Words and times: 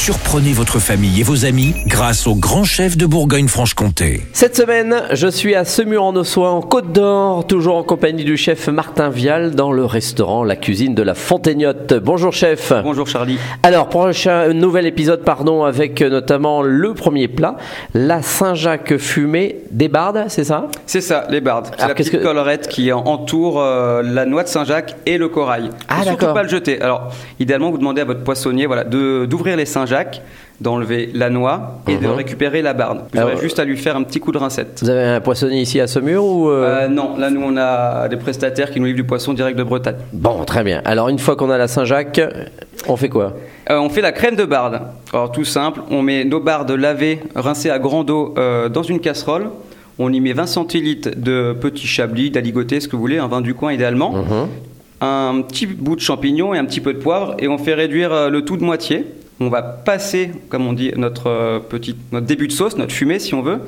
Surprenez 0.00 0.52
votre 0.52 0.78
famille 0.78 1.20
et 1.20 1.22
vos 1.24 1.44
amis 1.44 1.74
grâce 1.86 2.26
au 2.28 2.34
grand 2.36 2.62
chef 2.62 2.96
de 2.96 3.04
Bourgogne-Franche-Comté. 3.04 4.22
Cette 4.32 4.56
semaine, 4.56 5.02
je 5.12 5.26
suis 5.26 5.54
à 5.56 5.64
Semur-en-Ossois, 5.66 6.50
en 6.50 6.62
Côte 6.62 6.92
d'Or, 6.92 7.46
toujours 7.48 7.76
en 7.76 7.82
compagnie 7.82 8.24
du 8.24 8.36
chef 8.36 8.68
Martin 8.68 9.10
Vial 9.10 9.54
dans 9.56 9.72
le 9.72 9.84
restaurant 9.84 10.44
La 10.44 10.54
Cuisine 10.56 10.94
de 10.94 11.02
la 11.02 11.14
Fontaignotte. 11.14 11.92
Bonjour 12.02 12.32
chef. 12.32 12.72
Bonjour 12.84 13.06
Charlie. 13.08 13.38
Alors, 13.64 13.88
prochain 13.88 14.52
nouvel 14.54 14.86
épisode, 14.86 15.24
pardon, 15.24 15.64
avec 15.64 16.00
notamment 16.00 16.62
le 16.62 16.94
premier 16.94 17.26
plat, 17.28 17.56
la 17.92 18.22
Saint-Jacques 18.22 18.96
fumée 18.98 19.56
des 19.72 19.88
bardes, 19.88 20.26
c'est 20.28 20.44
ça? 20.44 20.68
C'est 20.86 21.00
ça, 21.02 21.26
les 21.28 21.40
bardes. 21.42 21.66
C'est 21.72 21.80
Alors, 21.82 21.88
la 21.88 21.94
petite 21.96 22.12
que- 22.12 22.22
collerette 22.22 22.68
qui 22.68 22.92
entoure 22.92 23.60
euh, 23.60 24.02
la 24.02 24.24
noix 24.26 24.44
de 24.44 24.48
Saint-Jacques 24.48 24.94
et 25.06 25.18
le 25.18 25.28
corail. 25.28 25.68
Ah, 25.88 26.02
surtout 26.04 26.18
d'accord. 26.20 26.34
pas 26.34 26.44
le 26.44 26.48
jeter. 26.48 26.80
Alors, 26.80 27.12
idéalement, 27.40 27.70
vous 27.72 27.78
demandez 27.78 28.00
à 28.00 28.04
votre 28.06 28.22
poissonnier 28.22 28.64
voilà, 28.66 28.84
de- 28.84 29.26
d'ouvrir 29.26 29.56
les 29.56 29.66
Saint-Jacques, 29.66 29.87
d'enlever 30.60 31.10
la 31.14 31.30
noix 31.30 31.78
et 31.86 31.96
de 31.96 32.06
Mhm. 32.08 32.14
récupérer 32.14 32.62
la 32.62 32.72
barde. 32.74 33.02
Vous 33.14 33.20
aurez 33.20 33.36
juste 33.40 33.60
à 33.60 33.64
lui 33.64 33.76
faire 33.76 33.94
un 33.96 34.02
petit 34.02 34.18
coup 34.18 34.32
de 34.32 34.38
rincette. 34.38 34.80
Vous 34.82 34.90
avez 34.90 35.04
un 35.04 35.20
poissonnier 35.20 35.60
ici 35.60 35.80
à 35.80 35.86
Semur 35.86 36.24
ou 36.24 36.48
euh, 36.50 36.80
Euh, 36.86 36.88
non, 36.88 37.16
là 37.16 37.30
nous 37.30 37.42
on 37.44 37.56
a 37.56 38.08
des 38.08 38.16
prestataires 38.16 38.70
qui 38.72 38.80
nous 38.80 38.86
livrent 38.86 38.96
du 38.96 39.04
poisson 39.04 39.32
direct 39.34 39.56
de 39.56 39.62
Bretagne. 39.62 39.94
Bon, 40.12 40.44
très 40.44 40.64
bien. 40.64 40.82
Alors, 40.84 41.08
une 41.10 41.20
fois 41.20 41.36
qu'on 41.36 41.50
a 41.50 41.58
la 41.58 41.68
Saint-Jacques, 41.68 42.20
on 42.88 42.96
fait 42.96 43.08
quoi? 43.08 43.34
Euh, 43.70 43.78
on 43.78 43.88
fait 43.88 44.00
la 44.00 44.10
crème 44.10 44.34
de 44.34 44.44
barde. 44.44 44.80
Alors 45.12 45.30
tout 45.30 45.44
simple, 45.44 45.80
on 45.92 46.02
met 46.02 46.24
nos 46.24 46.40
bardes 46.40 46.72
lavées, 46.72 47.20
rincées 47.36 47.70
à 47.70 47.78
grande 47.78 48.10
eau 48.10 48.34
dans 48.72 48.82
une 48.82 48.98
casserole. 48.98 49.50
On 50.00 50.12
y 50.12 50.20
met 50.20 50.32
20 50.32 50.46
centilitres 50.46 51.10
de 51.16 51.52
petit 51.60 51.86
chablis, 51.86 52.30
d'aligoté, 52.30 52.80
ce 52.80 52.88
que 52.88 52.96
vous 52.96 53.02
voulez, 53.02 53.18
un 53.18 53.26
vin 53.28 53.40
du 53.40 53.54
coin 53.54 53.72
idéalement. 53.72 54.10
Mhm. 54.12 54.48
Un 55.00 55.42
petit 55.42 55.66
bout 55.66 55.94
de 55.94 56.00
champignon 56.00 56.52
et 56.54 56.58
un 56.58 56.64
petit 56.64 56.80
peu 56.80 56.92
de 56.94 56.98
poivre 56.98 57.34
et 57.38 57.46
on 57.46 57.58
fait 57.58 57.74
réduire 57.74 58.28
le 58.28 58.42
tout 58.44 58.56
de 58.56 58.64
moitié. 58.64 59.06
On 59.40 59.48
va 59.48 59.62
passer, 59.62 60.30
comme 60.48 60.66
on 60.66 60.72
dit, 60.72 60.92
notre, 60.96 61.28
euh, 61.28 61.58
petit, 61.60 61.96
notre 62.12 62.26
début 62.26 62.48
de 62.48 62.52
sauce, 62.52 62.76
notre 62.76 62.92
fumée 62.92 63.18
si 63.18 63.34
on 63.34 63.42
veut. 63.42 63.60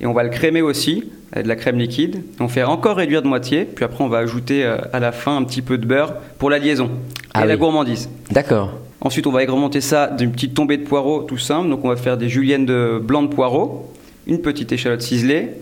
Et 0.00 0.06
on 0.06 0.14
va 0.14 0.22
le 0.22 0.30
crémer 0.30 0.62
aussi 0.62 1.04
avec 1.32 1.44
de 1.44 1.48
la 1.48 1.56
crème 1.56 1.78
liquide. 1.78 2.22
On 2.40 2.48
fait 2.48 2.62
encore 2.62 2.96
réduire 2.96 3.22
de 3.22 3.28
moitié. 3.28 3.64
Puis 3.64 3.84
après 3.84 4.02
on 4.02 4.08
va 4.08 4.18
ajouter 4.18 4.64
euh, 4.64 4.78
à 4.92 5.00
la 5.00 5.12
fin 5.12 5.36
un 5.36 5.44
petit 5.44 5.62
peu 5.62 5.76
de 5.76 5.86
beurre 5.86 6.14
pour 6.38 6.48
la 6.48 6.58
liaison 6.58 6.90
Ah 7.34 7.44
et 7.44 7.48
la 7.48 7.56
gourmandise. 7.56 8.08
D'accord. 8.30 8.72
Ensuite, 9.02 9.26
on 9.26 9.32
va 9.32 9.40
agrémenter 9.40 9.80
ça 9.80 10.08
d'une 10.08 10.30
petite 10.30 10.52
tombée 10.54 10.76
de 10.76 10.84
poireaux 10.84 11.22
tout 11.22 11.38
simple. 11.38 11.70
Donc, 11.70 11.84
on 11.84 11.88
va 11.88 11.96
faire 11.96 12.18
des 12.18 12.28
juliennes 12.28 12.66
de 12.66 13.00
blanc 13.02 13.22
de 13.22 13.28
poireaux, 13.28 13.90
une 14.26 14.40
petite 14.42 14.72
échalote 14.72 15.00
ciselée. 15.00 15.52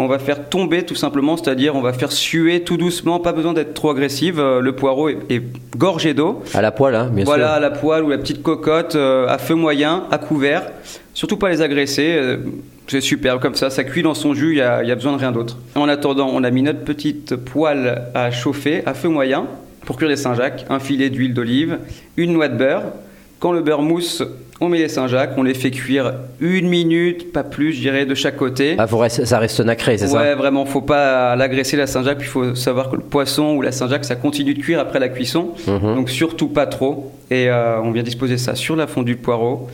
On 0.00 0.06
va 0.06 0.18
faire 0.20 0.48
tomber 0.48 0.84
tout 0.84 0.94
simplement, 0.94 1.36
c'est-à-dire 1.36 1.74
on 1.74 1.80
va 1.80 1.92
faire 1.92 2.12
suer 2.12 2.60
tout 2.62 2.76
doucement, 2.76 3.18
pas 3.18 3.32
besoin 3.32 3.52
d'être 3.52 3.74
trop 3.74 3.90
agressive. 3.90 4.38
Euh, 4.38 4.60
Le 4.60 4.72
poireau 4.72 5.08
est, 5.08 5.18
est 5.28 5.42
gorgé 5.76 6.14
d'eau. 6.14 6.40
À 6.54 6.62
la 6.62 6.70
poêle, 6.70 6.94
hein, 6.94 7.10
bien 7.12 7.24
voilà, 7.24 7.46
sûr. 7.46 7.54
à 7.54 7.60
la 7.60 7.70
poêle 7.70 8.04
ou 8.04 8.10
la 8.10 8.18
petite 8.18 8.42
cocotte, 8.42 8.94
euh, 8.94 9.26
à 9.28 9.38
feu 9.38 9.54
moyen, 9.56 10.04
à 10.12 10.18
couvert. 10.18 10.62
Surtout 11.14 11.36
pas 11.36 11.48
les 11.50 11.62
agresser. 11.62 12.14
euh, 12.16 12.36
c'est 12.86 13.00
super, 13.00 13.38
comme 13.40 13.54
ça, 13.54 13.68
ça 13.70 13.84
cuit 13.84 14.02
dans 14.02 14.14
son 14.14 14.32
jus, 14.34 14.52
il 14.52 14.54
n'y 14.54 14.60
a, 14.62 14.76
a 14.76 14.94
besoin 14.94 15.12
de 15.12 15.18
rien 15.18 15.32
d'autre. 15.32 15.58
En 15.74 15.88
attendant, 15.88 16.30
on 16.32 16.42
a 16.44 16.50
mis 16.50 16.62
notre 16.62 16.84
petite 16.84 17.36
poêle 17.36 18.04
à 18.14 18.30
chauffer 18.30 18.82
à 18.86 18.94
feu 18.94 19.08
moyen 19.08 19.46
pour 19.84 19.96
cuire 19.96 20.08
les 20.08 20.16
Saint-Jacques, 20.16 20.64
un 20.70 20.78
filet 20.78 21.10
d'huile 21.10 21.34
d'olive, 21.34 21.78
une 22.16 22.32
noix 22.32 22.48
de 22.48 22.56
beurre. 22.56 22.84
Quand 23.40 23.52
le 23.52 23.60
beurre 23.60 23.82
mousse, 23.82 24.22
on 24.60 24.68
met 24.68 24.78
les 24.78 24.88
Saint-Jacques, 24.88 25.30
on 25.36 25.44
les 25.44 25.54
fait 25.54 25.70
cuire 25.70 26.14
une 26.40 26.68
minute, 26.68 27.32
pas 27.32 27.44
plus, 27.44 27.72
je 27.72 27.80
dirais, 27.80 28.04
de 28.06 28.14
chaque 28.16 28.36
côté. 28.36 28.74
Ah, 28.78 28.86
faut 28.88 29.00
ça 29.08 29.38
reste 29.38 29.60
nacré, 29.60 29.96
c'est 29.98 30.06
ouais, 30.06 30.10
ça 30.10 30.34
vraiment, 30.34 30.64
faut 30.66 30.80
pas 30.80 31.36
l'agresser 31.36 31.76
la 31.76 31.86
Saint-Jacques, 31.86 32.18
puis 32.18 32.26
il 32.26 32.30
faut 32.30 32.54
savoir 32.56 32.90
que 32.90 32.96
le 32.96 33.02
poisson 33.02 33.54
ou 33.54 33.62
la 33.62 33.70
Saint-Jacques, 33.70 34.04
ça 34.04 34.16
continue 34.16 34.54
de 34.54 34.60
cuire 34.60 34.80
après 34.80 34.98
la 34.98 35.08
cuisson, 35.08 35.50
Mhm. 35.68 35.94
donc 35.94 36.10
surtout 36.10 36.48
pas 36.48 36.66
trop. 36.66 37.12
Et 37.30 37.48
euh, 37.48 37.80
on 37.80 37.92
vient 37.92 38.02
disposer 38.02 38.38
ça 38.38 38.56
sur 38.56 38.74
la 38.74 38.86
fondue 38.88 39.14
de 39.14 39.20
poireau 39.20 39.68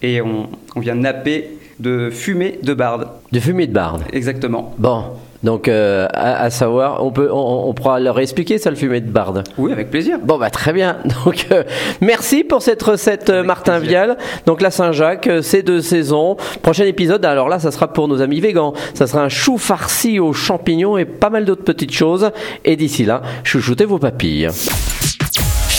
et 0.00 0.22
on, 0.22 0.48
on 0.74 0.80
vient 0.80 0.94
napper 0.94 1.50
de 1.80 2.10
fumée 2.10 2.58
de 2.62 2.74
barde, 2.74 3.08
Du 3.32 3.40
fumier 3.40 3.66
de 3.66 3.72
barde. 3.72 4.02
exactement. 4.12 4.74
Bon, 4.78 5.04
donc 5.42 5.68
euh, 5.68 6.06
à, 6.12 6.42
à 6.42 6.50
savoir, 6.50 7.02
on, 7.02 7.10
peut, 7.10 7.30
on, 7.32 7.68
on 7.68 7.72
pourra 7.72 7.98
leur 7.98 8.20
expliquer 8.20 8.58
ça, 8.58 8.68
le 8.68 8.76
fumier 8.76 9.00
de 9.00 9.10
barde. 9.10 9.42
Oui, 9.56 9.72
avec 9.72 9.90
plaisir. 9.90 10.18
Bon, 10.22 10.36
bah 10.38 10.50
très 10.50 10.72
bien. 10.74 10.98
Donc, 11.24 11.46
euh, 11.50 11.62
merci 12.02 12.44
pour 12.44 12.60
cette 12.60 12.82
recette, 12.82 13.30
euh, 13.30 13.42
Martin 13.42 13.78
Vial. 13.78 14.18
Donc, 14.44 14.60
la 14.60 14.70
Saint-Jacques, 14.70 15.26
euh, 15.28 15.40
c'est 15.42 15.62
de 15.62 15.80
saison. 15.80 16.36
Prochain 16.62 16.84
épisode, 16.84 17.24
alors 17.24 17.48
là, 17.48 17.58
ça 17.58 17.70
sera 17.70 17.88
pour 17.90 18.06
nos 18.06 18.20
amis 18.20 18.40
végans. 18.40 18.74
Ça 18.92 19.06
sera 19.06 19.22
un 19.22 19.30
chou 19.30 19.56
farci 19.56 20.20
aux 20.20 20.34
champignons 20.34 20.98
et 20.98 21.06
pas 21.06 21.30
mal 21.30 21.46
d'autres 21.46 21.64
petites 21.64 21.94
choses. 21.94 22.30
Et 22.66 22.76
d'ici 22.76 23.06
là, 23.06 23.22
chouchoutez 23.42 23.86
vos 23.86 23.98
papilles. 23.98 24.48